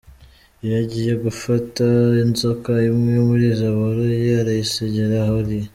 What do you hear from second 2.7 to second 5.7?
imwe muri izo boroye, arayisingira aho iri.